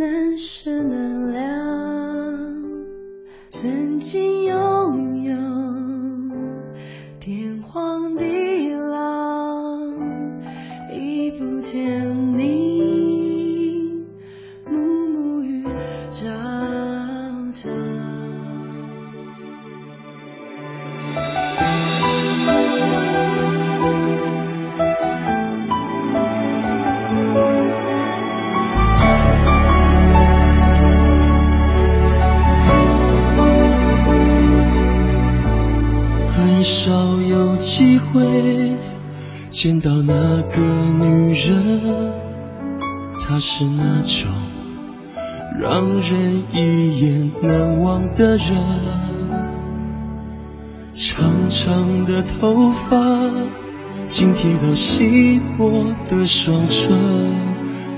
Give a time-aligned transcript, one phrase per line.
[0.00, 2.32] 难舍难了。
[3.50, 5.36] 曾经拥有，
[7.20, 9.76] 天荒地老，
[10.90, 12.09] 已不见。
[36.60, 38.76] 很少有机会
[39.48, 42.12] 见到那个女人，
[43.18, 44.30] 她是那种
[45.58, 48.58] 让人一眼难忘的人。
[50.92, 53.30] 长长的头发，
[54.06, 56.94] 紧贴到细薄的双唇，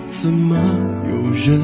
[0.06, 0.56] 怎么
[1.10, 1.60] 有人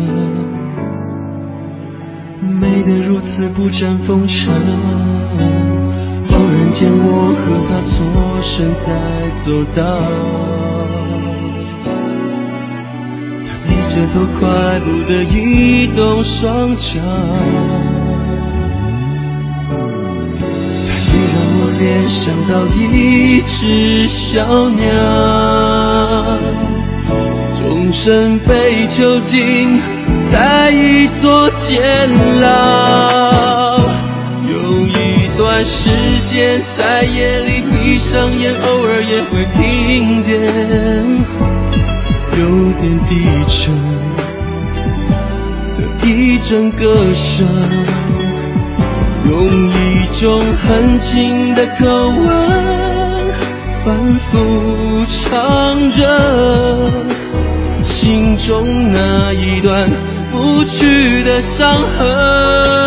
[2.60, 4.52] 美得如此不沾风尘？
[6.38, 7.90] 偶然间我和他错
[8.40, 8.86] 身在
[9.44, 9.82] 走道，
[13.42, 15.34] 他低着头快步地移
[15.96, 17.00] 动双脚，
[20.86, 22.78] 他也让我联想到一
[23.40, 24.78] 只小鸟。
[27.60, 29.80] 终身被囚禁
[30.30, 31.82] 在一座监
[32.40, 32.46] 牢，
[35.58, 35.90] 段时
[36.30, 40.38] 间在夜里闭上眼，偶尔也会听见
[42.38, 42.42] 有
[42.78, 43.74] 点低沉
[45.76, 47.44] 的一阵歌声，
[49.28, 52.22] 用一种很轻的口吻
[53.84, 53.86] 反
[54.30, 55.98] 复唱着。
[57.82, 59.90] 心中那一段
[60.30, 62.77] 不去的伤痕。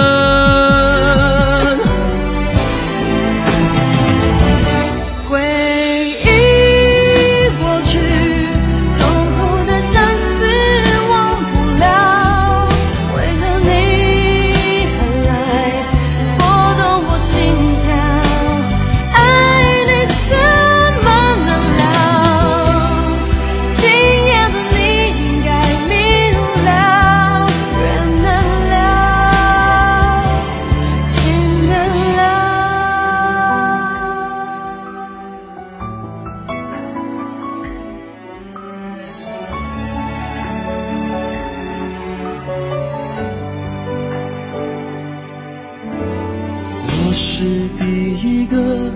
[47.79, 47.85] 第
[48.21, 48.91] 一个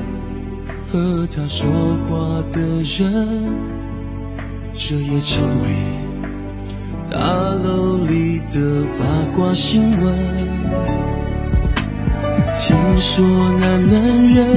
[0.92, 1.70] 和他说
[2.08, 3.46] 话的人，
[4.74, 5.66] 这也成为
[7.10, 9.04] 大楼里的八
[9.36, 10.16] 卦新闻。
[12.58, 13.26] 听说
[13.60, 14.48] 那男人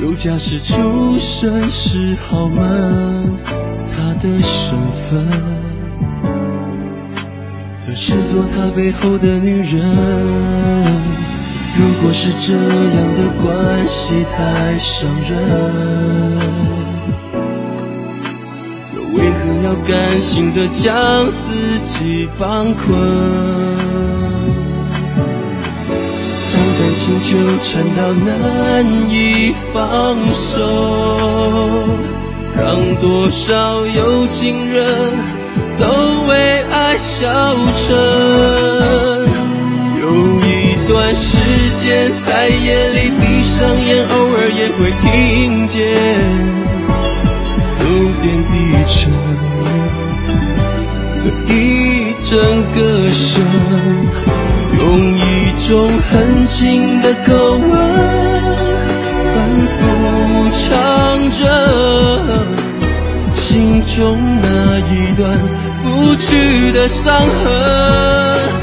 [0.00, 3.34] 有家室，出身是豪门，
[3.90, 5.26] 他的身份。
[7.80, 9.84] 则是做他背后的女人。
[11.78, 15.32] 如果是这样的关系太伤人，
[18.94, 22.84] 又为何要甘心的将自己绑困？
[26.98, 30.56] 情纠缠到难以放手，
[32.56, 35.12] 让多少有情人
[35.78, 35.84] 都
[36.26, 37.94] 为爱消沉。
[40.00, 40.04] 有
[40.40, 40.45] 一
[40.96, 41.36] 段时
[41.78, 45.92] 间在夜里闭上眼，偶尔也会听见
[47.82, 47.84] 有
[48.22, 48.54] 点低
[48.86, 49.12] 沉
[51.22, 51.54] 的一
[52.24, 52.32] 阵
[52.72, 52.76] 歌
[53.10, 53.44] 声，
[54.78, 54.80] 用
[55.14, 55.20] 一
[55.68, 56.56] 种很轻。
[57.02, 57.68] 的口吻，
[59.34, 59.36] 反
[59.76, 59.78] 复
[60.64, 60.64] 唱
[61.30, 61.38] 着
[63.34, 64.46] 心中那
[64.78, 65.38] 一段
[65.84, 67.04] 不去的伤
[67.44, 68.55] 痕。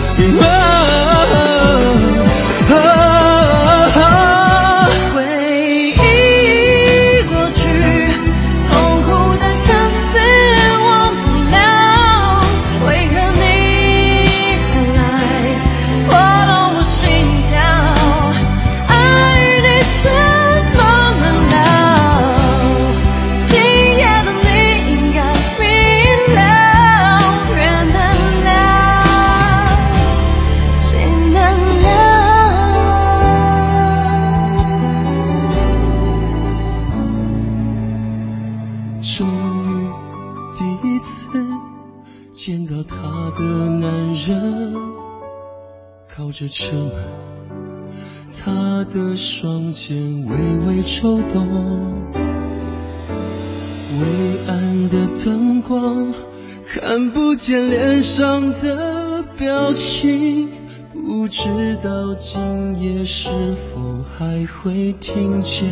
[64.64, 65.70] 会听见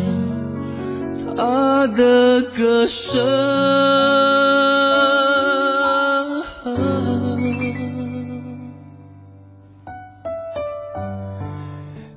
[1.37, 3.25] 他的歌声。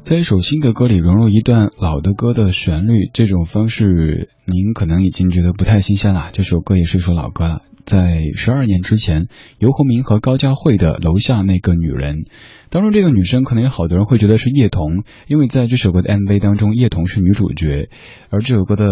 [0.02, 6.30] 在一首新的歌里融入一段老的歌的旋律，这种方式您可能已经觉得不太新鲜了。
[6.32, 9.28] 这首歌也是一首老歌了，在十二年之前，
[9.60, 12.16] 游鸿明和高佳慧的《楼下那个女人》
[12.74, 17.88] 当中，这个女生可能有好多人会觉得是叶童，因为在这首歌的 MV 当中，叶童是女主角，
[18.30, 18.84] 而这首歌的。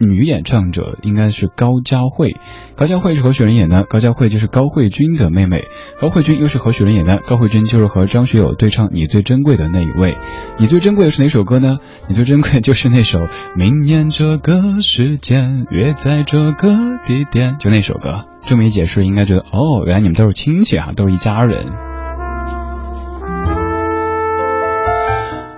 [0.00, 2.36] 女演唱者应该是高佳慧，
[2.76, 3.82] 高佳慧是何许人也呢？
[3.82, 5.64] 高佳慧就是高慧君的妹妹，
[6.00, 7.18] 高慧君又是何许人也呢？
[7.26, 10.12] 高慧君就是和张学友对唱《你最珍贵的那一位》，
[10.60, 11.78] 你最珍贵的是哪首歌呢？
[12.08, 13.18] 你最珍贵就是那首
[13.56, 18.24] 《明年这个时间约在这个地点》，就那首歌。
[18.42, 21.87] 这么一解释，应该觉得哦，原来你们都是亲戚啊，都是一家人。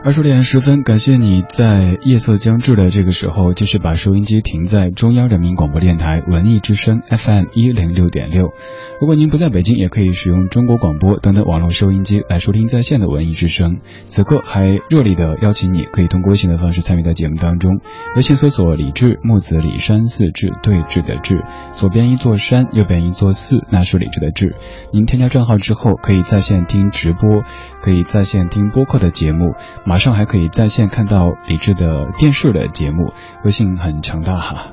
[0.02, 8.50] 二十点十分，感谢你在夜色将至的这个时候，继续把收音机停在中央人民广播电台文艺之声 FM 一零六点六。
[8.98, 13.78] 如果您不在北京，也可以使用中国广播等等网络收音机来收听在线的文艺之声。
[14.08, 17.80] 此刻还热烈的邀请你，可以通过微信的方式参与到节目当中。
[18.16, 21.44] 微信搜索“李志木子李山寺志对峙的志”，
[21.76, 24.54] 左边一座山，右边一座寺，那是李志的志。
[24.92, 27.42] 您添加账号之后，可以在线听直播，
[27.82, 29.54] 可以在线听播客的节目，
[29.90, 33.12] 马上还可以在线看到李志的电视的节目。
[33.44, 34.66] 微信很强大哈。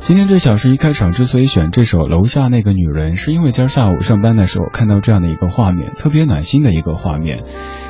[0.00, 7.44] 今天这小时一开场之所以选这首《楼下那个女人》，是因为今儿下午上班的时候看到这样的一个画面，特别暖心的一个画面。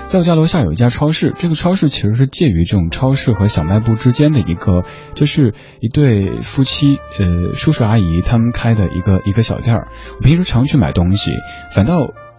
[0.05, 4.85] 在我家楼下有一家超市，这个超市其实是介于这种超市和小卖部之间的一个，
[5.15, 9.89] 就是一对夫妻，呃，叔叔阿姨他们开的一个一个小店儿。
[10.21, 11.33] 我平时常去买东西，
[11.75, 11.97] 反倒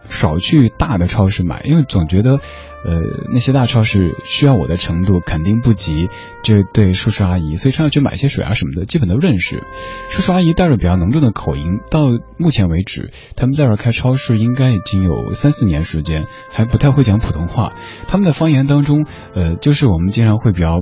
[0.10, 2.40] 少去大的超市买，因为总觉得。
[2.86, 3.00] 呃，
[3.32, 6.10] 那些大超市需要我的程度肯定不及
[6.44, 9.64] 这对叔叔阿姨，所以上去买些水啊什么的，基本都认识。
[10.10, 12.02] 叔叔阿姨带着比较浓重的口音，到
[12.38, 17.72] 目前为止，他们在这开超市应该已经有三四年时间，还不太会讲普通话。
[18.10, 20.82] 他们的方言当中，呃，就是我们经常会比较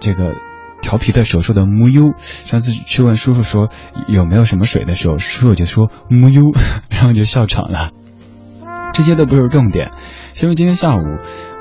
[0.00, 0.32] 这个
[0.80, 2.14] 调皮的时候说的木优。
[2.16, 3.68] 上次去问叔叔说
[4.08, 6.40] 有没有什么水的时候，叔叔就说木优，
[6.88, 7.90] 然后就笑场了。
[8.94, 9.92] 这些都不是重点。
[10.40, 11.02] 因为今天下午，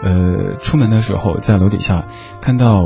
[0.01, 2.06] 呃，出门的时候在楼底下
[2.41, 2.83] 看到，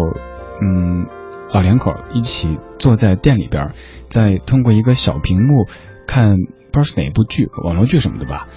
[0.62, 1.06] 嗯，
[1.54, 3.74] 老两口一起坐在店里边，
[4.10, 5.68] 在通过一个小屏幕
[6.08, 6.38] 看
[6.72, 8.48] 不知道是哪部剧，网络剧什么的吧。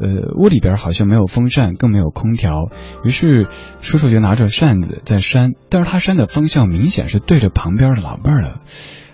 [0.00, 2.66] 呃，屋里边好像没有风扇，更没有空调，
[3.02, 3.48] 于是
[3.80, 8.60] 叔叔就拿着扇子在扇，但是他扇的方向明显是对着旁边的老伴儿的。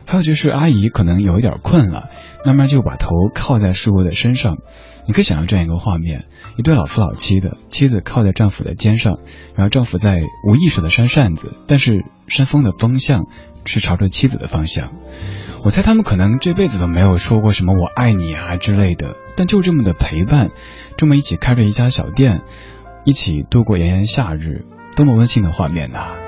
[0.07, 2.11] 还有就是阿姨可能有一点困了，
[2.45, 4.59] 慢慢就把头靠在叔叔的身上。
[5.07, 6.25] 你可以想象这样一个画面：
[6.57, 9.19] 一对老夫老妻的妻子靠在丈夫的肩上，
[9.55, 13.25] 然后丈夫在无意识的扇扇子，但是扇风的方向
[13.67, 14.93] 是朝着妻子的方向。
[15.63, 20.51] 我猜他们可能这辈子都没有说过什么“我爱你”啊之类的，但就这么的陪伴，
[20.97, 22.43] 这么一起开着一家小店，
[23.05, 24.65] 一起度过炎炎夏日，
[24.97, 26.24] 多么温馨的画面呐！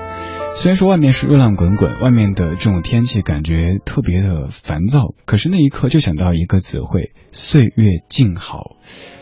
[0.59, 8.75] 虽然说外面是热浪滚滚，外面的这种天气感觉特别的烦躁，可是那一刻就想到一个词汇“岁月静好”。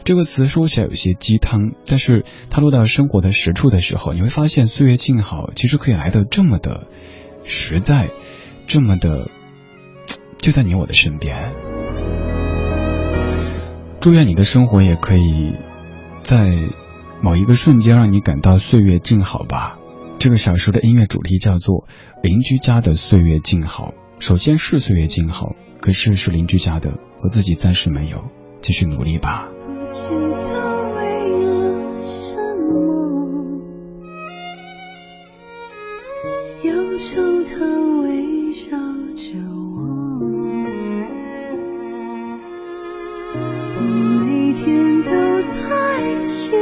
[0.06, 6.88] 这个词说起来有些鸡汤，但是它落到生活的实处的时候，你会发现“岁月静好”其实可以来的这么的
[7.44, 8.12] 实在，
[8.66, 9.30] 这么的
[10.38, 11.52] 就在你我的身边。
[14.00, 15.54] 祝愿你的生活也可以
[16.24, 16.56] 在
[17.22, 19.80] 某一个瞬间让你感到岁月静好吧。
[20.26, 21.86] 这个小说的音乐主题叫做
[22.24, 23.92] 《邻居家的岁月静好》。
[24.18, 28.24] 首先是岁月静好，可是是邻居家的，我自己暂时没有，
[28.60, 29.50] 继续努力吧。
[43.38, 43.82] 我，
[44.18, 45.12] 每天都
[45.44, 46.55] 在祈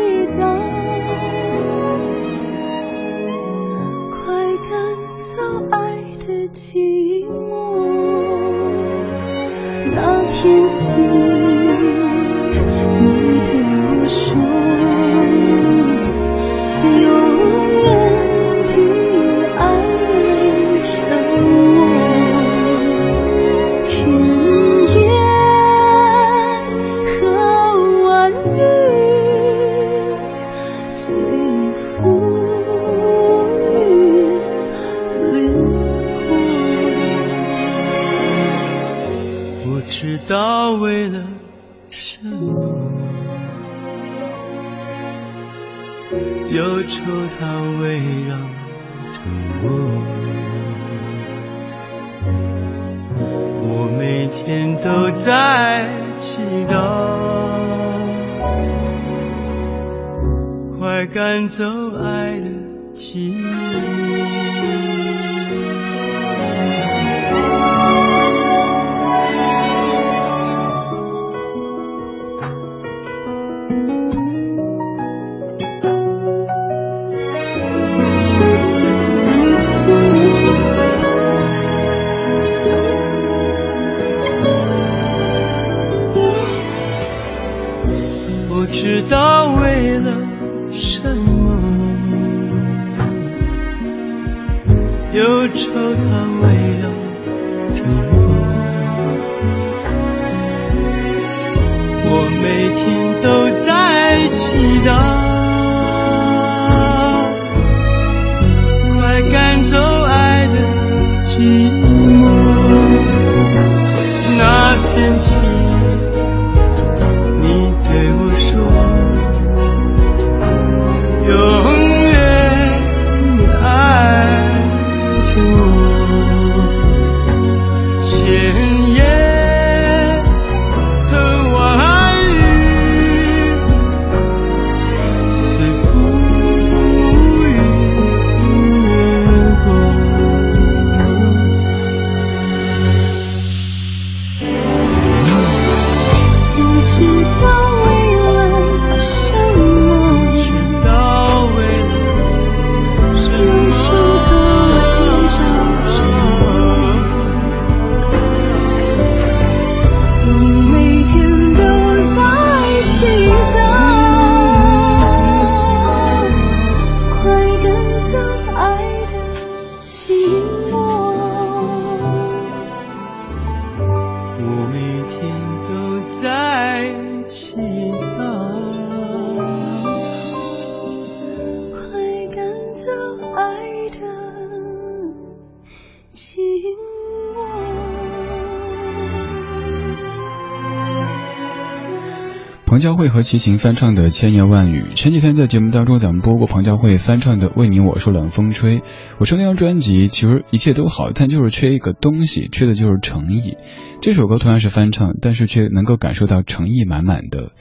[193.23, 198.79] 齐秦翻唱的《千言万语》，前几天在节目当中咱们播过彭佳慧翻唱的《为你我说冷风吹》。
[199.17, 203.55] 我说那张专辑其实一切都好，但就是缺一个东西，缺的就是诚意。
[204.01, 207.53] 这首歌同样是翻唱，但是却能够感受到诚意满满的。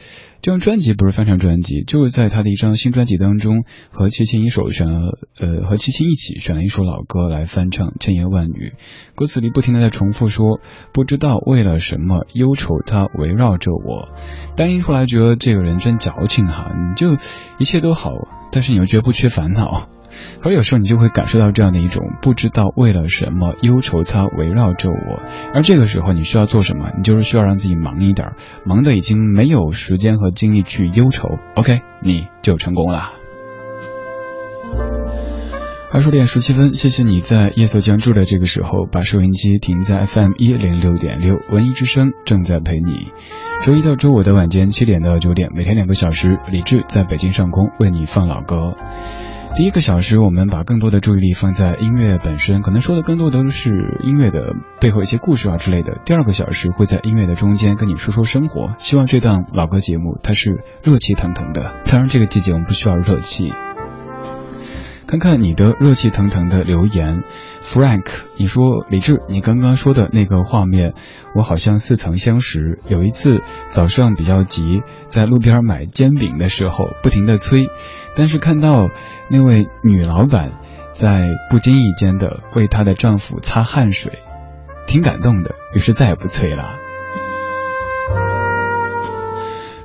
[0.43, 8.73] 这张专辑不是翻唱专辑，就是在他的一张新专辑当中，和齐秦一首选了，呃，和齐秦一起选了一首老歌来翻唱《千言万语》，
[9.15, 10.59] 歌词里不停的在重复说，
[10.93, 14.09] 不知道为了什么忧愁它围绕着我。
[14.57, 17.13] 单一出来觉得这个人真矫情哈，你就
[17.61, 18.11] 一切都好，
[18.51, 19.89] 但是你又觉得不缺烦恼。
[20.43, 25.23] 而有时候你就会感受到这样的一种不知道为了什么忧愁，它围绕着我。
[25.55, 26.91] 而这个时候你需要做什么？
[26.97, 28.33] 你就是需要让自己忙一点，
[28.65, 31.29] 忙的已经没有时间和精力去忧愁。
[31.55, 33.13] OK，你就成功了。
[35.95, 43.13] 二十点十七分，谢谢你在夜色将至的这个时候把收音机停在 FM 一零六点六，文艺之声正在陪你。
[43.61, 48.75] 周一到周五的晚间七点到九点，每天两个小时，李志在北京上空为你放老歌。
[49.55, 53.71] 第一个小时，我们把更多的注意力放在音乐本身，可能说的更多都是
[54.03, 54.41] 音乐的
[54.81, 56.01] 背后一些故事啊之类的。
[56.07, 58.75] 第二个小时会在音乐的中间跟你说说生活。
[58.79, 61.83] 希望这档老歌节目它是热气腾腾的。
[61.85, 63.53] 当然，这个季节我们不需要热气。
[65.07, 67.23] 看看你的热气腾腾的留言
[67.63, 68.05] ，Frank，
[68.37, 70.95] 你说李志，你刚刚说的那个画面，
[71.35, 72.81] 我好像似曾相识。
[72.87, 77.69] 有一次早上比较急，在路边买煎饼的时候，不停地催。
[78.17, 78.91] 但是看到
[79.31, 80.61] 那位女老板
[80.93, 84.19] 在不经意间的为她的丈夫擦汗水，
[84.87, 86.82] 挺感动的，于是再也不催了。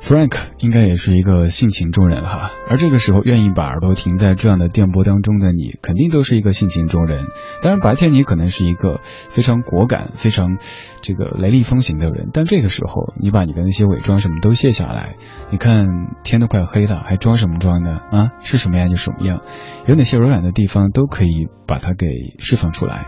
[0.07, 7.25] Frank 应该也是一个性情中人哈，而这个时候愿意把耳朵停在这样的电波当中的你，肯定都是一个性情中人。
[7.61, 10.59] 当然白天你可能是一个非常果敢、非常
[11.01, 15.17] 这个雷厉风行的人，但这个时候你把你的那些伪装什么都卸下来，
[15.51, 15.87] 你看
[16.23, 17.99] 天都快黑了，还装什么装呢？
[18.09, 19.41] 啊，是什么样就什么样，
[19.87, 22.07] 有哪些柔软的地方都可以把它给
[22.39, 23.07] 释放出来。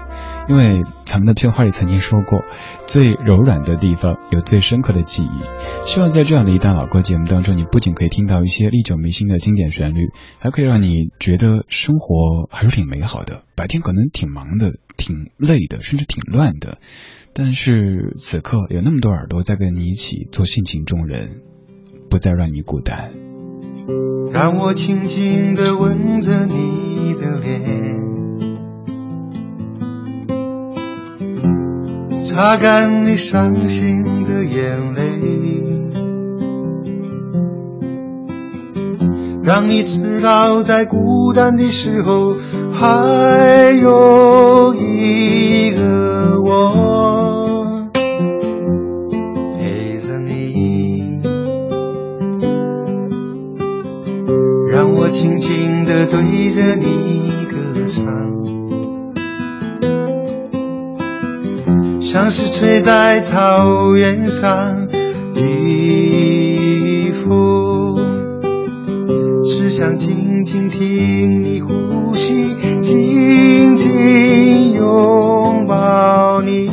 [0.49, 2.43] 因为咱们的片花里曾经说过，
[2.87, 5.87] 最柔软的地方有最深刻的记忆。
[5.87, 13.43] 希望在这样的一档老歌节目当中，你不仅可以听到一些历久弥新的经典旋律，还可以让你觉得生活还是挺美好的。
[13.55, 16.79] 白天可能挺忙的、挺累的，甚至挺乱的，
[17.33, 21.41] 但是此刻有那么多耳朵在跟你一起做性情中人，
[22.09, 23.11] 不再让你孤单。
[24.31, 27.88] 让我轻轻地吻着你的脸，
[32.31, 35.01] 擦干你伤心的眼泪，
[39.41, 42.35] 让你知道在孤单的时候
[42.71, 47.89] 还有一个我
[49.57, 51.19] 陪着你。
[54.71, 56.21] 让我轻轻地对
[56.53, 56.98] 着你
[62.11, 64.97] 像是吹在草原上的
[67.11, 67.95] 风，
[69.43, 76.68] 只想静静听你呼吸，紧紧拥抱你。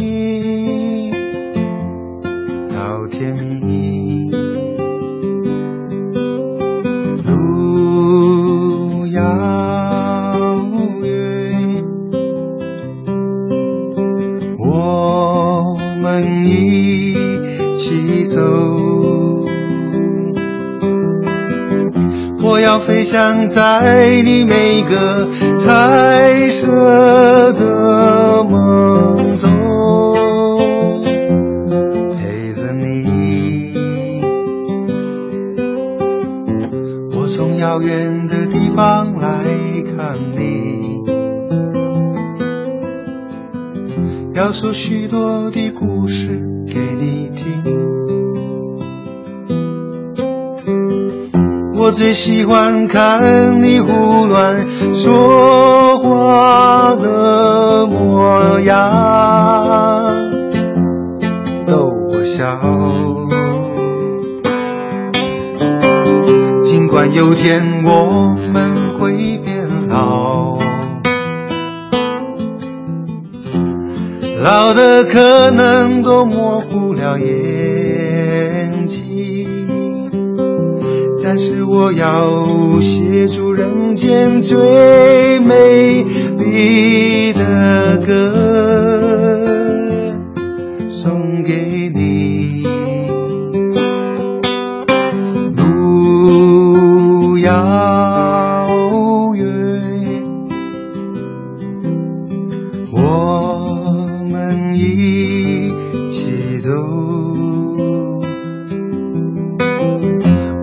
[23.49, 31.03] 在你每个彩色的梦中，
[32.15, 33.73] 陪着你。
[37.15, 39.45] 我从遥远的地方来
[39.97, 41.01] 看你，
[44.35, 47.63] 要说许多的故事给你听。
[51.79, 52.76] 我最喜欢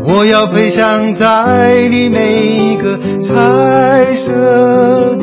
[0.05, 5.17] 我要飞翔在你每个彩色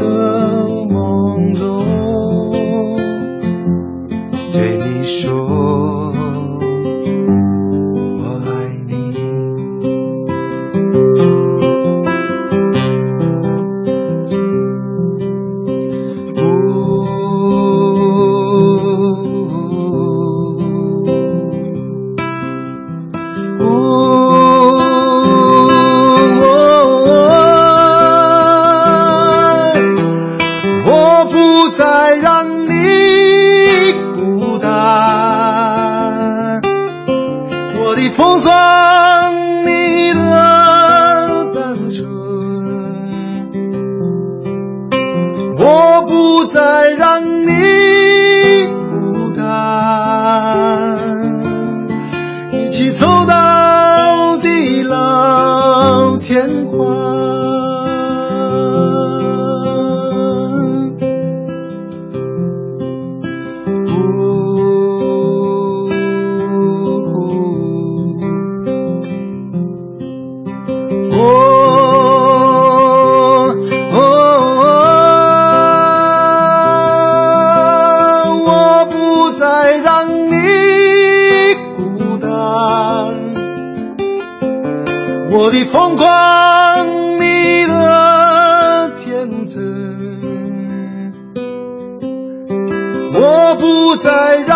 [93.91, 94.50] 不再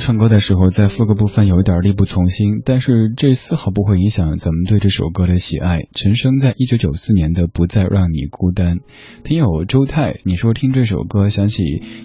[0.00, 5.82] 唱歌的时候，在副歌部分有一点力不从心，但是这丝毫不会影响咱们对这首歌的喜爱。
[5.94, 8.76] 陈升在一九九四年的《不再让你孤单》，
[9.22, 11.62] 听友周泰，你说听这首歌想起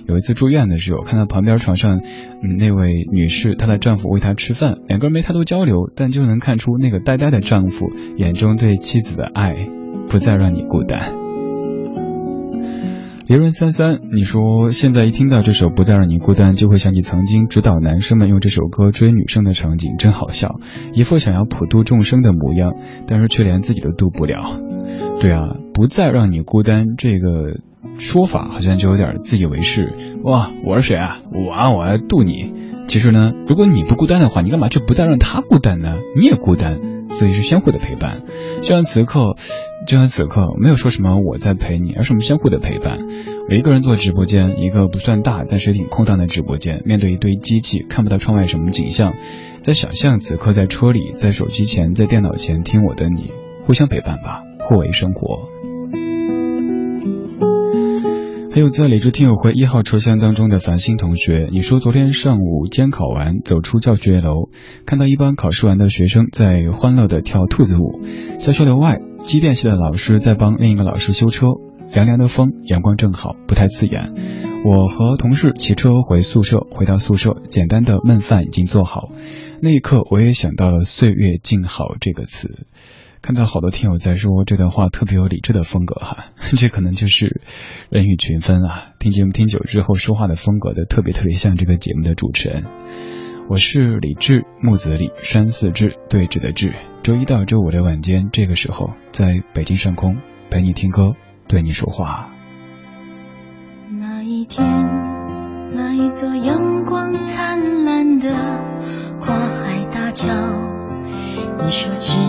[0.07, 2.01] 有一次住院的时候，看到旁边床上，
[2.59, 9.69] 那位女士，她的丈夫喂她吃饭，两个人没太多交流，但就能看出那个呆呆的丈夫眼中对妻子的爱，
[10.09, 11.24] 不再让你孤单。
[13.27, 20.59] 别润三三，你说现在一听到这首《不再让你孤单》，就会想起曾经指导男生们用这首歌追女生的场景，真好笑，
[20.93, 22.75] 一副想要普度众生的模样，
[23.07, 24.61] 但是却连自己都渡不了。
[25.19, 27.59] 对啊，不再让你孤单这个
[27.97, 29.91] 说法好像就有点自以为是。
[30.23, 31.21] 哇，我是谁啊？
[31.33, 32.53] 我啊，我要渡你。
[32.87, 35.95] 其实呢，如果你不孤单的话，你干嘛就不再让他孤单呢？
[36.15, 36.79] 你也孤单。
[37.07, 38.23] 所以是相互的陪伴，
[38.61, 39.35] 就像此刻，
[39.85, 42.97] 就像此刻，没有说什么我在陪你，而是我们相互的陪伴。
[43.49, 49.13] 我一个人做直播间，一个不算大，但是挺空荡的直播间，面对一堆机器，看不到窗外什么景象，
[49.61, 53.31] 在想象此刻在车里，在手机前，在电脑前听我的你，
[53.65, 55.49] 互相陪伴吧，互为生活。
[58.51, 64.49] 还有在理智听友会一号车厢当中的繁星同学，你说昨天上午监考完，走出教学楼，
[64.85, 67.99] 看到一帮考试完的学生在欢乐的跳兔子舞。
[68.39, 71.47] 教学楼外，机电系的老师在帮另一个老师修车，
[71.91, 74.13] 凉凉的风，阳光正好，不太刺眼。
[74.63, 79.09] 我和同事骑车回宿舍，回到宿舍，简单的焖饭已经做好。
[79.61, 82.67] 那一刻，我也想到了“岁月静好”这个词。
[83.23, 87.41] 看到好多听友在说这段话特别有理智的风格哈， 这可能就是
[87.89, 88.93] 人与群分啊。
[88.99, 92.65] 听节目听久之后，说话的风格都特别特别像这个节目的主持人。
[93.47, 96.73] 我是李志，木子李，山寺志，对峙的志。
[97.03, 100.17] 周一到周五的晚间这个时候，在北京上空
[100.49, 101.13] 陪你听歌，
[101.47, 102.31] 对你说话。
[103.89, 104.67] 那一天，
[105.73, 108.29] 那一座阳光灿烂的
[109.19, 110.33] 跨海大桥，
[111.63, 112.19] 你说只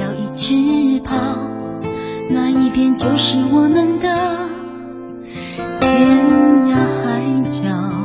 [0.00, 0.26] 要一。
[0.36, 1.16] 直跑，
[2.28, 4.48] 那一边就是我们的
[5.80, 5.90] 天
[6.66, 7.95] 涯海角。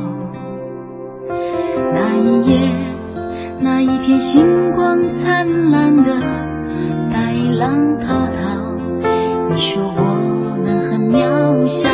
[1.94, 2.70] 那一夜，
[3.60, 6.14] 那一片星光灿烂的
[7.10, 8.74] 白浪滔滔，
[9.50, 11.90] 你说我们很渺小，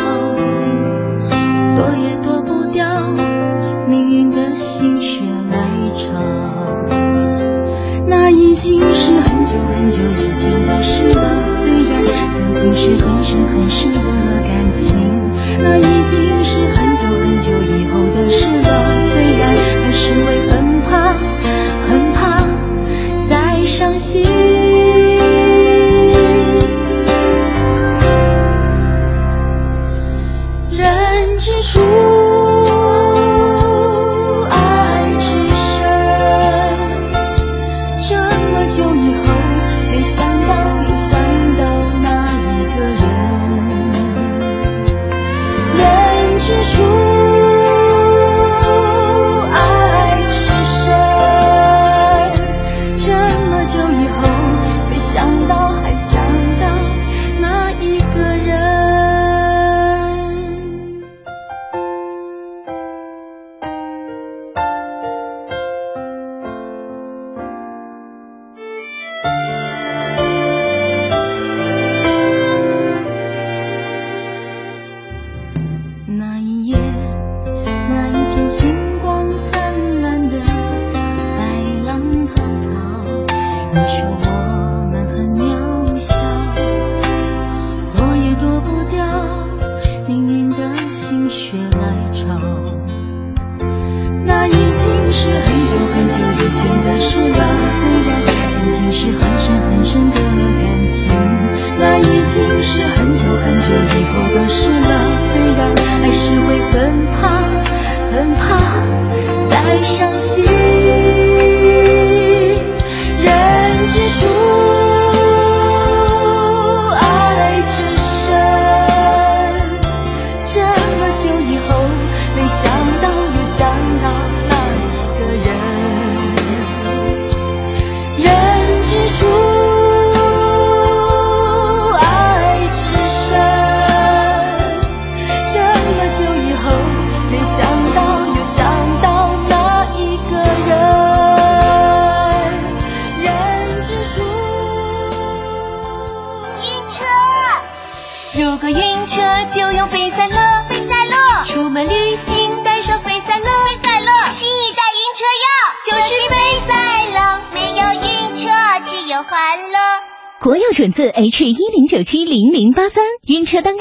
[103.49, 104.28] 很久以后。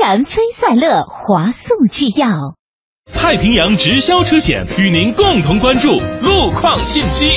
[0.09, 2.55] 然非赛乐，华素制药。
[3.13, 7.27] 太平洋直销车险与您共同关注路况信息。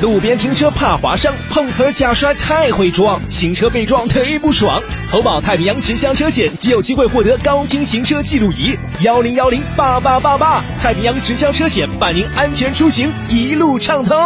[0.00, 4.82] 路边停车怕划伤，碰瓷儿假摔太会装，行车被撞忒不爽。
[5.10, 10.64] 投保太平洋直销车险即有机会获得高清行车记录仪，幺零幺零八八八八。
[10.80, 14.16] 太平洋直销车险伴您安全出行，一路畅通。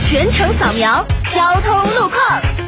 [0.00, 2.65] 全程扫描交通路况。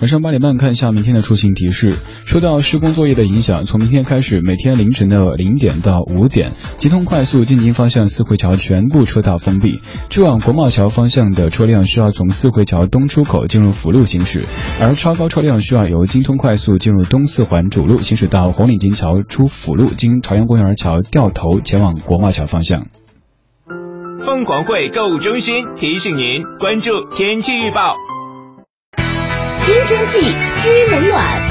[0.00, 1.98] 晚上八点半看一下明天的出行提示。
[2.24, 9.82] 受到施工作业的影响，从明天开始，每天凌晨的零点到五点，京通快速进京方向四惠桥全部车道封闭。
[10.08, 14.46] 去往国贸桥方向的车辆需要从四惠桥东出口进入辅路行驶，
[14.80, 22.86] 而超高车辆需要由京通快速进入东四环主路行驶到红领巾桥出辅路，经朝阳公园桥掉头前往国贸桥方向。
[24.20, 27.96] 凤凰汇购物中心提醒您关注天气预报。
[29.70, 30.20] 新天气
[30.56, 31.48] 知冷暖。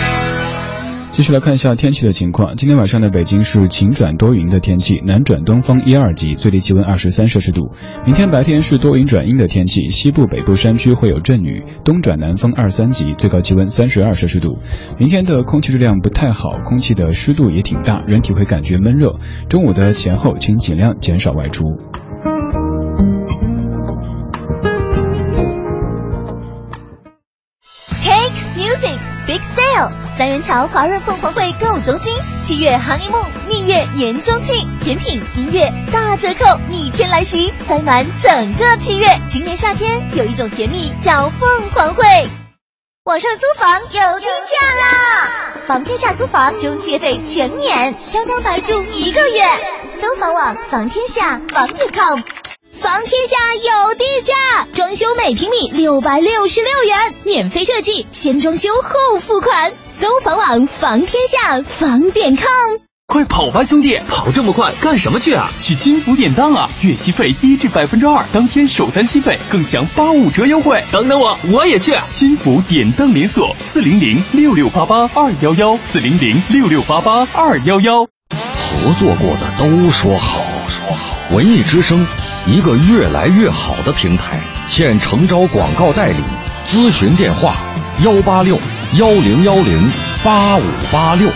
[1.13, 2.57] 继续来看一下天气的情况。
[2.57, 7.71] 今天晚上的北京是晴转多云的天气，南转东风一二级，最低气温二十三摄氏度。
[8.05, 14.57] 明天白天是多云转阴的天气，西部、北部山区会有阵雨，东转南风二三级，最高气温三十二摄氏度。
[14.97, 19.15] 明天的空气质量不太好，空气的湿度也挺大，人体会感觉闷热。
[19.47, 21.63] 中午的前后，请尽量减少外出。
[30.19, 39.07] 三元桥华润凤凰汇购物中心，七月 Honeymoon 蜜月年中庆，甜品、音乐大折扣，逆天来袭，塞满整个七月。
[39.29, 42.03] 今年夏天有一种甜蜜叫凤凰汇。
[43.05, 45.53] 网上租房有天价啦！
[45.65, 49.41] 房天下租房中介费全免，相当白住一个月。
[50.01, 52.19] 搜房网房天下房点 com。
[52.81, 59.71] 房天下有地价，装修每平米六百六十六元，免费设计，先装修后付款。
[59.99, 62.45] 搜房网房天下房点 com，
[63.05, 63.99] 快跑吧，兄弟！
[64.07, 65.51] 跑这么快干什么去啊？
[65.59, 66.69] 去金福典当啊！
[66.79, 70.81] 月息费低至百分之二，当天首单息费更享八五折优惠。
[70.89, 71.97] 等等我，我也去！
[72.13, 78.05] 金福典当连锁，四零零六六八八二幺幺，四零零六六八八二幺幺。
[78.05, 80.39] 合作过的都说好，
[80.87, 81.35] 说好。
[81.35, 82.07] 文艺之声。
[82.47, 86.23] 一个越来越好的平台，现诚招广告代理，
[86.65, 87.57] 咨询电话：
[88.01, 88.57] 幺八六
[88.97, 89.91] 幺零幺零
[90.23, 91.29] 八五八六。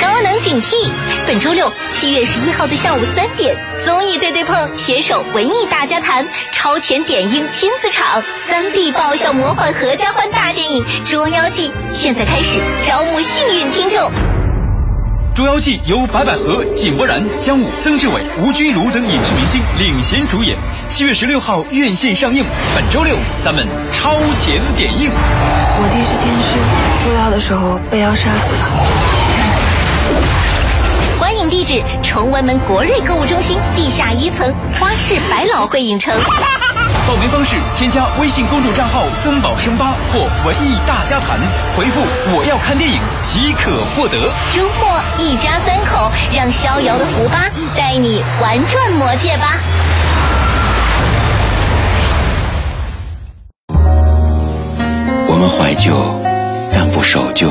[0.00, 0.90] 高能警惕！
[1.28, 14.10] 本周六七月十一号的下午三点，综艺对对碰携手文艺大家谈超前点映亲子场，三 D 爆笑魔幻合家欢大电影《捉妖记》，现在开始招募幸运听众。
[15.36, 20.56] 《捉妖记》由白百合、井柏然、姜武、曾志伟、吴君如等影视明星领衔主演，
[20.88, 22.42] 七月十六号院线上映。
[22.74, 25.10] 本周六咱们超前点映。
[25.12, 26.56] 我爹是天师，
[27.04, 30.45] 捉妖的时候被妖杀死了。
[31.18, 36.14] 观影地址：崇文门国瑞购物中心地下一层花市百老汇影城。
[37.06, 41.38] 报名方式：添加微信公众账号“曾宝生八”或“文艺大家谈”，
[41.76, 42.00] 回复
[42.34, 44.30] “我要看电影”即可获得。
[44.50, 49.54] 周末一家三口，让逍遥的胡巴带你玩转魔界吧。
[55.28, 55.92] 我们怀旧，
[56.72, 57.50] 但不守旧。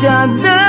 [0.00, 0.59] 下的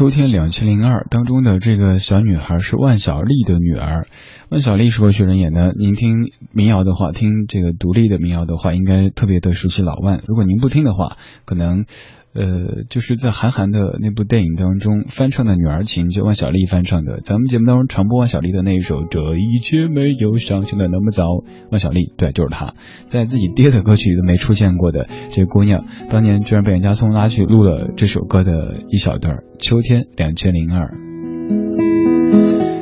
[0.00, 4.06] 秋天两千零二》当中的这个小女孩是万晓利的女儿。
[4.48, 5.72] 万晓利是何许人也呢？
[5.78, 10.22] 您听民谣的话，听这个独立的民谣的话，应该特别的熟悉老万。
[10.26, 11.84] 如果您不听的话，可能。
[12.32, 17.20] 呃，就是在韩寒的那部电影当中翻唱的《女儿情》，就万晓利翻唱的。
[17.24, 21.24] 咱们节目当中传播万晓利的那一首《这一切没有想象的那么早》，
[21.70, 22.74] 万晓利，对，就是她，
[23.08, 28.52] 在自己爹的歌曲里都没出现过的这姑娘，当年居然被人家松拉去录了这首歌的
[28.88, 30.94] 一小段，《秋天两千零二》。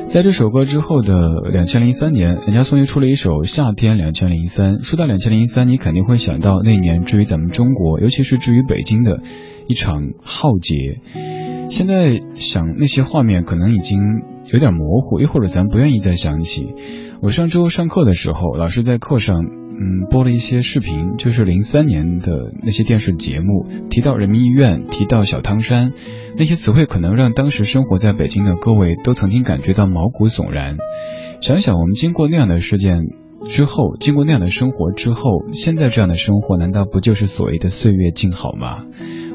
[0.09, 4.79] 在这首歌之后的两千零三年，人家松又出了一首《夏天两千零三》。
[4.83, 9.21] 说到两千零三，你肯定会想到那年至于咱们中国，尤其是至于北京的
[9.67, 11.01] 一场浩劫。
[11.69, 14.01] 现在想那些画面，可能已经
[14.51, 16.75] 有点模糊，又或者咱不愿意再想起。
[17.21, 19.58] 我上周上课的时候，老师在课上。
[19.81, 25.93] 嗯，播了一些视频，就是零三年的那些电视节目，提到人民医院，提到小汤山，
[26.37, 30.77] 那些词汇可能让当时生活在北京的各位都曾经感觉到毛骨悚然。
[31.41, 33.05] 想想我们经过那样的事件
[33.45, 38.85] 之后，经过那样的生活之后，现在这样的生活难道不就是所谓的岁月静好吗？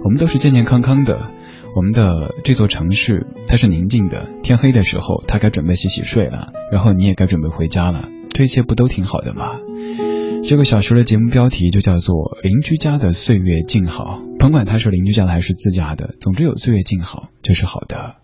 [0.04, 1.30] 我们都是健健康康的，
[1.74, 9.60] 我们的这座城市它是宁静的，天黑的时候它该准备洗洗睡了，然后你也该准备回家了，这一切不都挺好的吗？
[10.46, 18.18] 这个小时的节目标题就叫做《邻居家的岁月静好》，甭管他是邻居家的还是自家的，总之有岁月静好就是好的。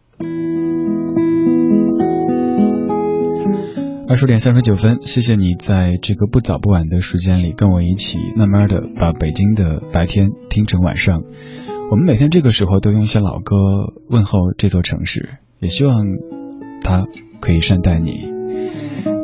[4.10, 11.24] 二十点三十九分，谢谢你在这个不早不晚的时间里跟我一起慢慢的把北京的白天听成晚上。
[11.90, 13.56] 我们每天这个时候都用一些老歌
[14.10, 16.04] 问候这座城市，也希望
[16.84, 17.06] 它
[17.40, 18.38] 可以善待你。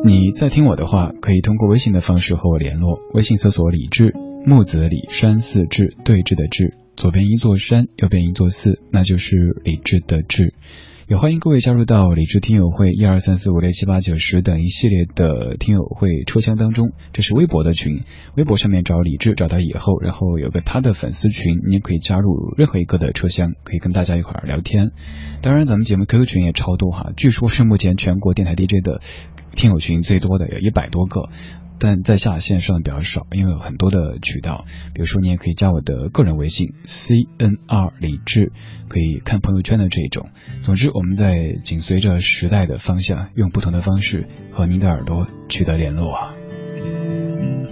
[0.05, 2.99] 你在听我的话，可以通过微信的方式和我联络。
[3.15, 4.13] 微信搜索“李志
[4.45, 10.53] 木子李山寺志对峙的志，左边一座山，右边一座寺，那就是李志的志。
[11.07, 18.01] 也欢迎各位加入到理智听友会一二三四五六七八九十等一系列的听友会车厢当中，这是微博的群，
[18.35, 24.91] 微博上面找李智找到以后，然后有个他的粉丝群，你也可以加入任何一个的车厢，可以跟大家一块儿聊天。
[25.43, 28.99] 当然，咱们节目 QQ 群也超多哈，据说是目前全国电台 DJ 的
[29.55, 31.29] 听友群最多的，有一百多个。
[31.77, 34.63] 但在下线上比较少，因为有很多的渠道。
[34.93, 38.53] 比如说，你也可以加我的个人微信 C N R 李志，
[38.87, 40.29] 可以看朋友圈的这种。
[40.61, 46.33] 总之，我们在紧随着时代的方向，用不同的方式和您的耳朵取得联络啊。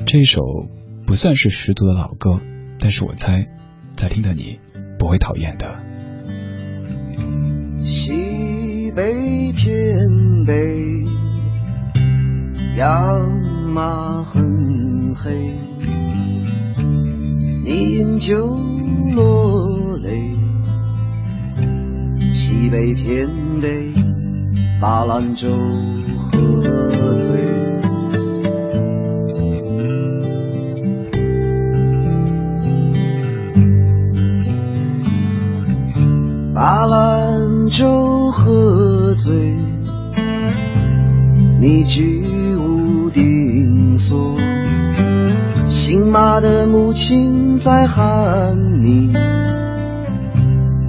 [0.05, 0.41] 这一首
[1.07, 2.41] 不算是十足的老歌，
[2.79, 3.47] 但是我猜，
[3.95, 4.59] 在听的你
[4.99, 5.79] 不会讨厌的。
[7.85, 11.05] 西北偏北，
[12.75, 13.31] 羊
[13.71, 15.31] 马很黑，
[17.63, 18.57] 你饮酒
[19.15, 20.35] 落泪。
[22.33, 23.27] 西北偏
[23.61, 23.93] 北，
[24.81, 25.49] 把兰州
[26.17, 27.31] 喝醉。
[36.55, 39.55] 把兰州喝醉，
[41.59, 42.23] 你居
[46.13, 49.11] 妈的母亲在喊你，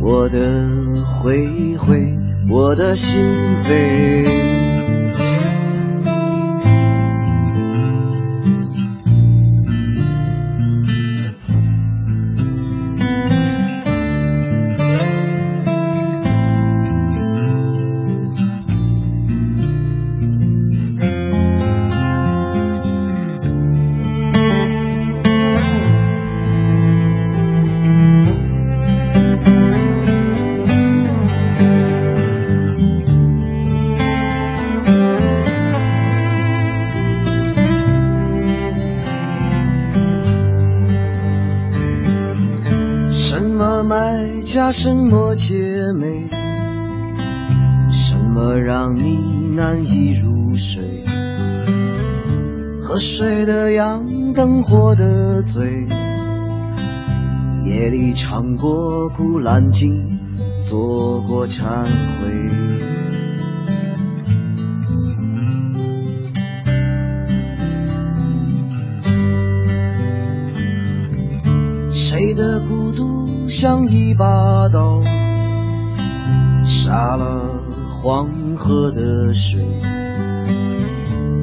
[0.03, 0.69] 我的
[1.03, 2.15] 灰灰，
[2.47, 3.19] 我的心
[3.67, 4.54] 扉。
[53.17, 55.87] 睡的羊，灯火的醉，
[57.65, 59.93] 夜里唱过《古兰经》，
[60.69, 62.51] 做过忏悔。
[71.93, 73.47] 谁的孤独？
[73.47, 75.01] 像一把刀，
[76.65, 77.63] 杀了
[78.03, 79.63] 黄河的水，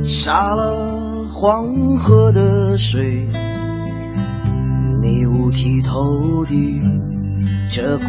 [0.03, 1.00] 杀了
[1.41, 3.27] 黄河的水。
[5.01, 6.79] 你五体投地，
[7.67, 8.05] 这孤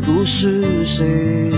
[0.00, 1.52] 独是谁？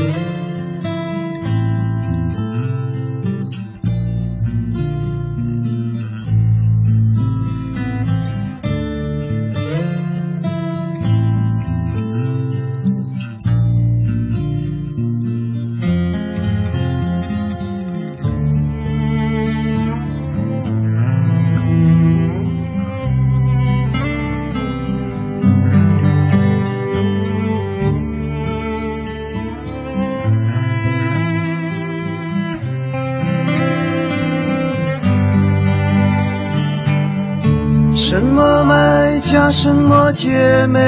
[40.13, 40.81] 姐妹？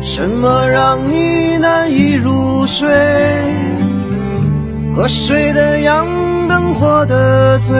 [0.00, 2.88] 什么让你难以入睡？
[4.94, 7.76] 喝水的羊，灯火的醉。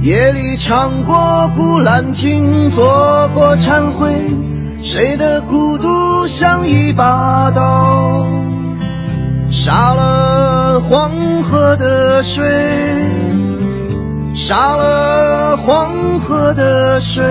[0.00, 4.14] 夜里唱过古兰经，做过忏悔。
[4.78, 8.26] 谁的孤独像一把刀，
[9.50, 12.44] 杀了黄河的水。
[14.36, 17.24] 杀了黄河的水，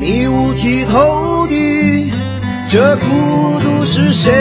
[0.00, 2.12] 你五体投地，
[2.68, 4.32] 这孤独是谁？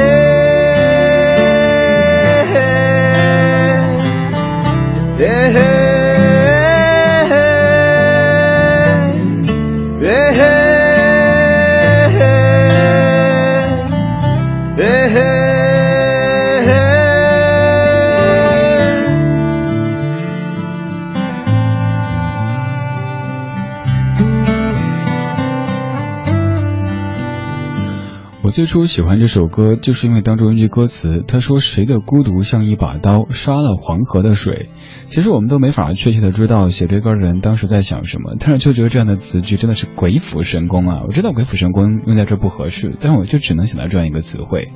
[28.54, 34.70] 最初喜欢这首歌，就是因为当中一句歌词，他说：“谁的孤独像一把刀，杀了黄河的水。”
[35.10, 41.02] 其实我们都没法确切的知道写这歌的人当时在想什么，但是就觉得这样的词句真的是鬼斧神工啊！
[41.08, 44.72] 我知道鬼斧神工用在这不合适，但我就只能想到这样一个词汇：“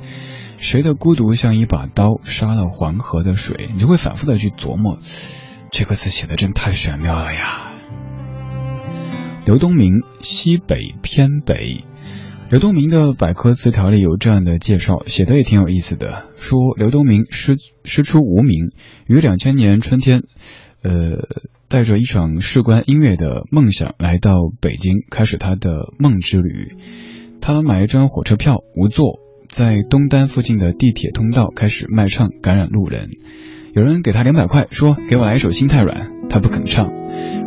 [0.58, 4.98] 谁的孤独像一把刀，杀了黄河的水。”你就会反复的去琢磨，
[5.70, 7.70] 这个词写的真太玄妙了呀！
[9.46, 11.84] 刘东明，西北偏北。
[12.50, 16.30] 刘东明的百科词条里有这样的介绍，写的也挺有意思的。
[16.36, 18.70] 说刘东明师师出无名，
[19.06, 20.22] 于两千年春天，
[20.82, 20.90] 呃，
[21.68, 24.32] 带着一场事关音乐的梦想来到
[24.62, 26.68] 北京，开始他的梦之旅。
[27.42, 29.18] 他买一张火车票，无座，
[29.50, 33.10] 在东单附近的地铁通道开始卖唱，感染路人。
[33.78, 35.96] 有人给他两百块，说给我来一首《心太软》，
[36.28, 36.90] 他不肯唱。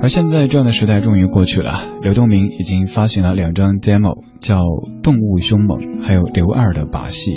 [0.02, 4.56] 而现在这样的时代终于过去了，刘东明已经发行了两张 demo，叫
[5.02, 7.32] 《动物凶猛》，还有《刘二的把戏》。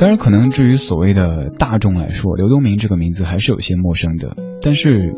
[0.00, 4.38] 当然，可能至于所谓的大众来说，刘东明这个名字还是有些陌生的。
[4.62, 5.12] 但是，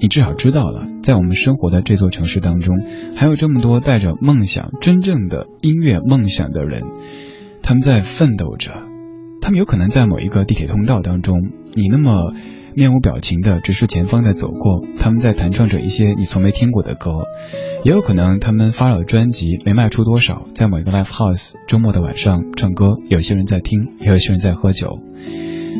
[0.00, 2.74] 你至少知道了，在我们生活的这座城市当中，
[3.14, 6.84] 还有这么多带着梦想、真正的音乐梦想的人，
[7.62, 8.72] 他们在奋斗着。
[9.40, 11.36] 他们有可能在某一个地铁通道当中，
[11.78, 12.34] 你那么
[12.74, 17.10] 面无表情的直视前方的走过，他们在弹唱着一些你从没听过的歌。
[17.84, 24.98] 也有可能他们发了专辑没卖出多少，在某一个 live house 周末的晚上唱歌，有些人在听，也有些人在喝酒。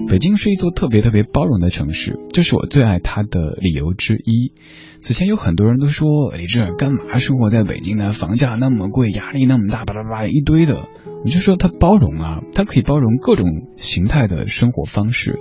[0.08, 4.52] 北京是一座特别特别包容的城市，这是我最爱它的理由之一。
[5.00, 8.12] 此前有很多人都说李志干嘛生活在北京呢？
[8.12, 10.88] 房价那么贵，压力那么大，巴拉巴拉一堆的。
[11.24, 13.46] 你就说它包容啊，它可以包容各种
[13.76, 15.38] 形态的生活方式。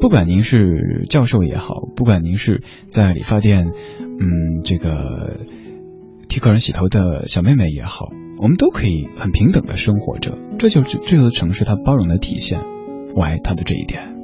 [0.00, 3.66] 不管您是教授也好，不管您是在理发店，
[3.98, 5.40] 嗯，这个。
[6.30, 12.60] 替客人洗头的小妹妹也好，我们都可以很平等的生活着，这就是这座城市它包容的体现。
[13.16, 14.14] 我爱它的这一点。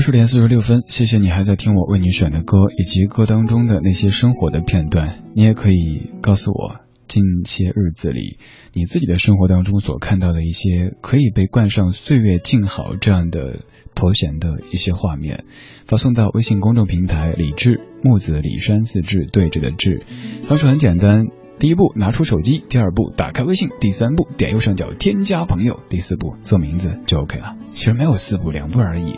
[0.00, 5.22] 二十点四十六分，谢谢你还在听我为你选的歌，以及歌当中的那些生活的片段。
[5.34, 6.76] 你也可以告诉我。
[7.06, 8.38] 近些日子里，
[8.72, 13.58] 你自己的生活当中所看到的一些可以被冠上“岁月静好”这样的
[13.94, 15.44] 头衔的一些画面，
[15.86, 20.06] 发送到微信公众平台“李志木子李山四志对着的志”。
[20.48, 21.26] 方式很简单：
[21.58, 27.54] 第一步拿出手机，第二步打开微信，第三步点右上角添加朋友，第四步做名字就 OK 了。
[27.72, 29.14] 其实没有四步，两步而已。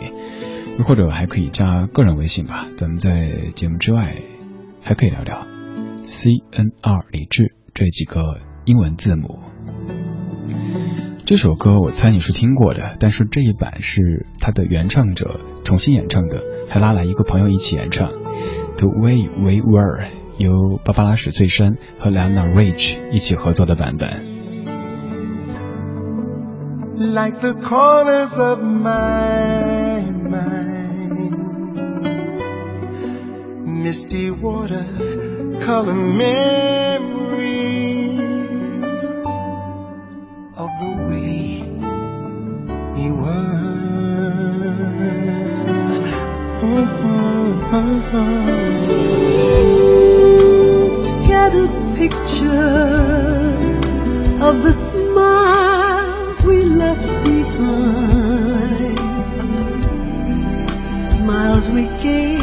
[0.77, 4.15] 又或者还可以加个人微信吧，咱们在节目之外
[4.81, 5.45] 还可以聊聊。
[5.97, 7.55] C N R 李志。
[7.75, 9.39] 这几个英文字母。
[11.25, 18.11] 这首歌我猜你是听过的，但是这一版是它的原唱者重新演唱的，还拉来一个朋友一起演唱。
[18.77, 20.05] The Way We Were
[20.37, 24.21] 由芭芭拉史翠珊和 Lana Rich 一起合作的版本。
[26.95, 29.82] Like the corners of my
[30.33, 31.31] mine.
[33.83, 34.85] Misty water,
[35.61, 37.13] color memories
[40.63, 41.39] of the way
[42.95, 43.61] we were.
[51.03, 53.85] Scattered pictures
[54.47, 57.32] of the smiles we left behind.
[61.43, 62.39] Smiles we gave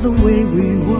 [0.04, 1.00] the way we were.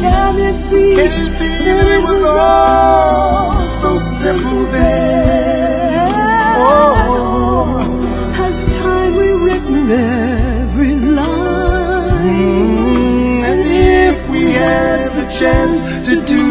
[0.00, 3.05] Can it be that it was all?
[16.06, 16.45] to do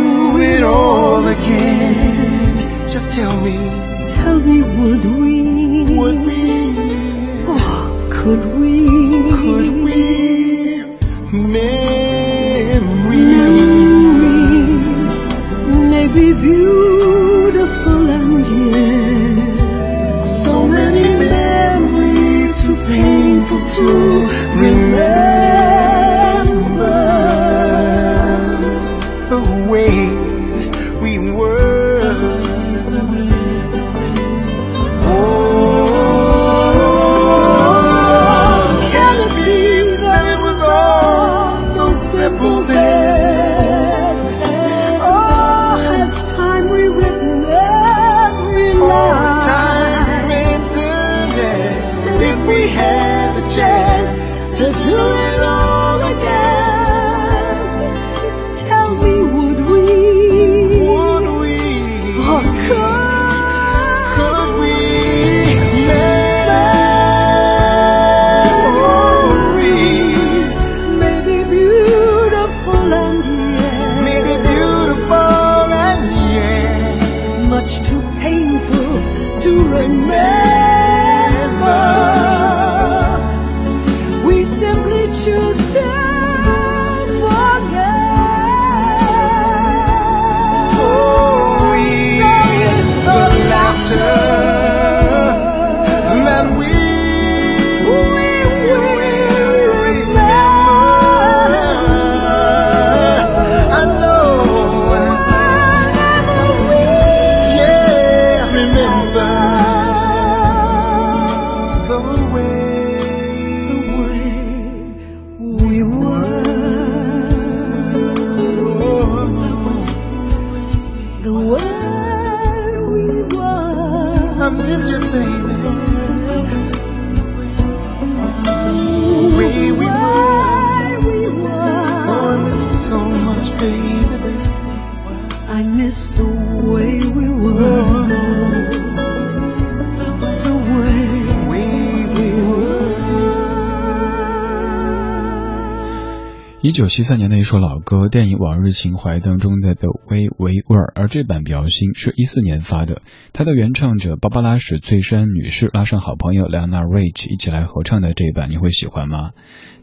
[146.96, 153.02] 七三年的一首老歌，电影《往日情怀》当中的《The Way We Were》，而这版比较新，是一四年发的。
[153.34, 159.32] 它的原唱者芭芭拉史翠珊女士拉上好朋友 Leona Rich 一起来合唱的这一版，你会喜欢吗？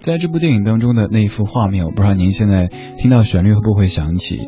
[0.00, 4.38] 在这部电影当中的那一幅画面，我不知道您现在听到旋律会不会想起，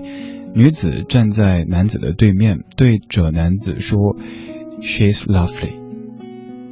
[0.55, 4.17] 女子站在男子的对面，对着男子说
[4.81, 5.84] “She's lovely”。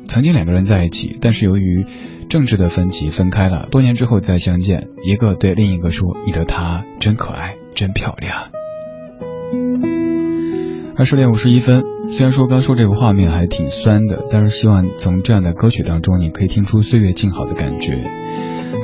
[0.06, 1.86] 曾经两个人在一起，但是由于
[2.28, 3.68] 政治的分歧分开了。
[3.70, 8.50] 多年之后再相见，一个对另一个说：“你的她真可爱，真漂亮。”
[10.96, 17.98] 二十点五十一分，虽然说刚说这个画面还挺酸的，但是希望从这样的歌曲当中，你可以听出岁月静好的感觉。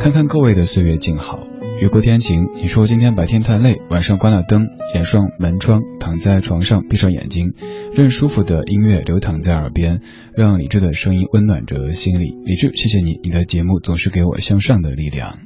[0.01, 1.48] 看看各位的岁月静好。
[1.81, 4.67] 雨过天晴，你说今天白天太累，晚上关了灯，
[4.97, 7.53] 掩上门窗，躺在床上，闭上眼睛，
[7.95, 10.01] 任舒服的音乐流淌在耳边，
[10.35, 12.35] 让理智的声音温暖着心里。
[12.45, 15.39] 理智，谢谢你，你的节目总是给我向上的力量。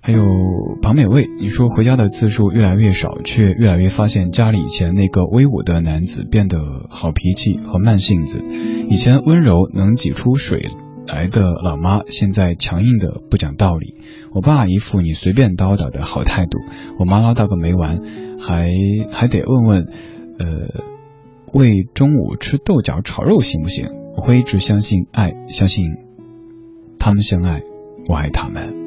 [0.00, 0.24] 还有
[0.82, 6.58] 庞美味，你说回家的次数越来越少，却越来越发现家里以前那个威武的男子变得
[6.90, 8.42] 好脾气和慢性子，
[8.90, 10.70] 以前温柔能挤出水。
[11.04, 13.94] 来的老妈现在强硬的不讲道理，
[14.34, 16.58] 我爸一副你随便叨叨的好态度，
[16.98, 18.00] 我妈唠叨个没完，
[18.40, 18.72] 还
[19.10, 19.88] 还得问问，
[20.38, 20.82] 呃，
[21.52, 23.88] 喂中午吃豆角炒肉行不行？
[24.16, 25.84] 我会一直相信爱，相信
[26.98, 27.62] 他们相爱，
[28.08, 28.81] 我爱他们。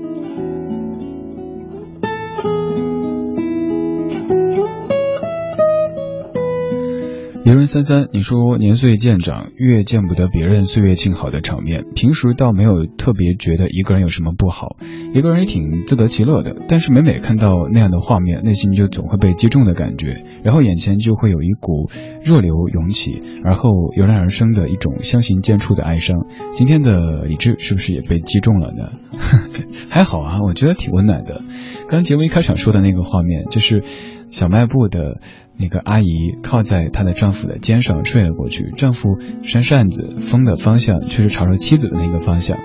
[7.46, 11.86] 别人三三，你说年岁渐长，越见不得别人岁月静好的场面。
[11.94, 14.78] 平时倒没有特别觉得一个人有什么不好，
[15.14, 16.56] 一个人也挺自得其乐的。
[16.68, 21.88] 但是每每看到那样的画面，内心就总会被击中的感觉，然后眼前就会有一股
[22.24, 26.26] 热流涌起，而后油然而生的一种相形见绌的哀伤。
[26.52, 29.20] 今天的李智是不是也被击中了呢？
[29.88, 31.44] 还好啊，我觉得挺温暖的。
[31.90, 33.84] 刚节目一开场说的那个画面，就是
[34.32, 35.22] 小卖部的。
[35.58, 36.06] 那个阿姨
[36.44, 42.58] 靠在她的丈夫的肩上睡了过去，丈夫扇扇子，风的方向却是朝着妻子的那个方向，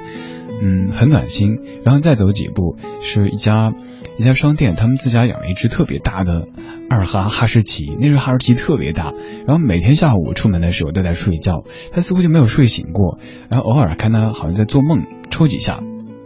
[0.62, 1.58] 嗯，很暖心。
[1.84, 3.72] 然后再走几步，是一家
[4.18, 6.48] 一家商店，他们自家养了一只特别大的
[6.88, 9.12] 二哈哈士奇，那只哈士奇特别大，
[9.46, 13.18] 然后每天下午出门的时候都在睡觉，他似乎就没有睡醒过，
[13.48, 15.80] 然后偶尔看他好像在做梦，抽几下，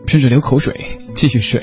[0.06, 0.80] 甚至流口水，
[1.14, 1.62] 继续睡。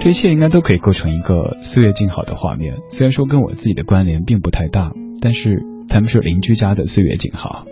[0.00, 7.66] 这一切应该都可以构成一个岁月静好的画面，虽然说跟我自己的关联并不太大，但是他们是邻居家的岁月静好。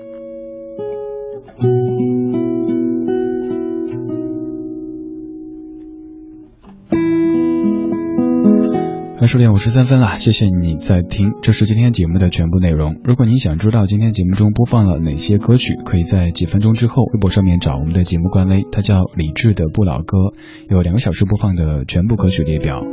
[9.20, 13.00] 二十点五十三分了，谢谢你在听，这是今天节目的全部内容。
[13.02, 20.32] 如果您想知道今天节目中播放了哪些歌曲，可以在几分钟之后微博上面找我们的节目官微，它叫李志的不老歌，
[20.70, 22.86] 有两个小时播放的全部歌曲列表。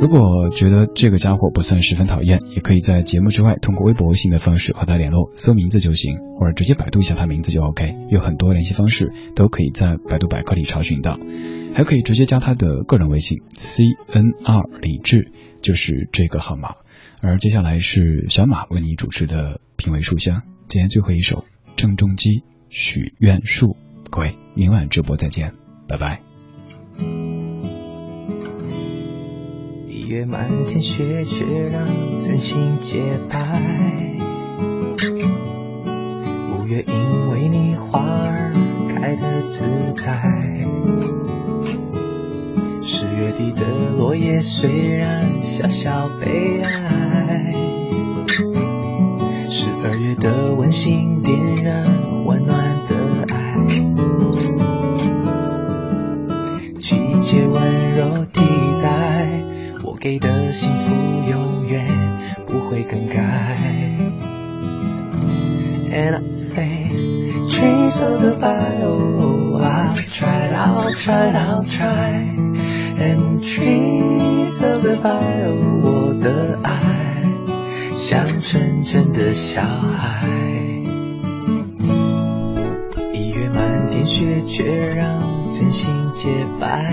[0.00, 7.94] 如果觉得这个家伙不算十分讨厌，也可以在节目之外通过微博、微信的方式和他联络，搜名字就行，或者直接百度一下他名字就 OK。
[8.10, 11.16] 有很多联系方式都可以在百度百科里查询到，
[11.76, 15.30] 还可以直接加他的个人微信 C N R 李志。
[15.62, 16.76] 就是这个号码，
[17.22, 21.44] 而接下来是小马为你主持的品味书香，今天最后一首
[21.76, 23.76] 郑中基许愿树，
[24.10, 25.54] 各位明晚直播再见，
[25.88, 26.20] 拜拜。
[29.88, 31.86] 一月满天雪，却让
[32.18, 33.60] 真心节拍。
[36.52, 38.52] 五月因为你花儿
[38.88, 40.20] 开得自在。
[42.92, 43.62] 十月底的
[43.96, 47.54] 落叶虽然小小悲哀，
[49.48, 51.22] 十二月的温馨。
[51.22, 51.86] 点燃
[52.26, 52.96] 温暖的
[53.28, 53.54] 爱，
[56.80, 58.40] 季节温柔替
[58.82, 59.40] 代
[59.84, 60.90] 我给的幸福，
[61.30, 63.56] 永远不会更改。
[65.92, 66.90] And I say,
[67.48, 72.49] trees of the bio, I'll try, I'll try, I'll try.
[73.00, 77.24] And trees of the bio, 我的爱
[77.96, 80.28] 像纯真的小孩。
[83.14, 86.28] 一月满天雪，却让真心洁
[86.60, 86.92] 白。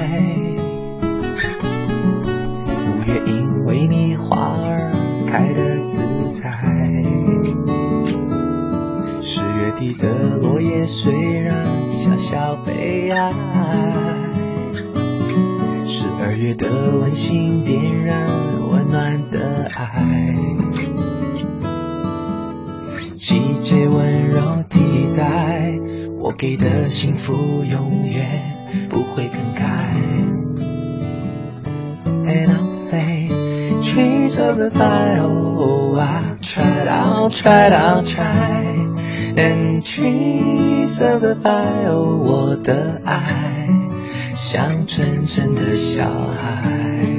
[2.85, 4.89] 五月因为你花儿
[5.29, 6.01] 开得自
[6.31, 6.49] 在。
[9.19, 13.33] 十月底的落叶虽然小小悲哀，
[15.89, 16.67] 十二月的
[16.99, 18.27] 温馨点燃
[18.69, 20.35] 温暖的爱，
[23.15, 24.79] 季节温柔替
[25.15, 25.73] 代
[26.19, 28.25] 我给的幸福，永远
[28.89, 29.95] 不会更改。
[32.05, 33.29] And I'll say,
[33.79, 38.75] trees of the bio, I'll try, I'll try, I'll try.
[39.37, 43.46] And trees of the bio，我的爱
[44.49, 47.16] 像纯真的小孩。